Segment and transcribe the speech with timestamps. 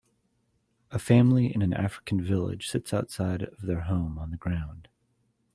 [0.89, 4.87] A family in an African village sits outside of their home on the ground.